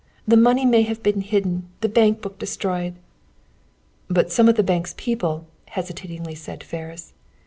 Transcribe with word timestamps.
"The 0.27 0.35
money 0.35 0.65
may 0.65 0.81
have 0.81 1.03
been 1.03 1.21
hidden, 1.21 1.67
the 1.81 1.87
bank 1.87 2.23
book 2.23 2.39
destroyed." 2.39 2.95
"By 4.09 4.23
some 4.29 4.49
of 4.49 4.55
the 4.55 4.63
bank's 4.63 4.95
people," 4.97 5.45
hesitatingly 5.67 6.33
said 6.33 6.63
Ferris. 6.63 7.13